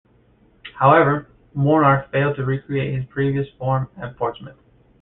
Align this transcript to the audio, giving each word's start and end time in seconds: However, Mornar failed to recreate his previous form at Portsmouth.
However, 0.79 1.27
Mornar 1.55 2.09
failed 2.09 2.35
to 2.37 2.43
recreate 2.43 2.95
his 2.97 3.05
previous 3.07 3.47
form 3.59 3.87
at 4.01 4.17
Portsmouth. 4.17 4.57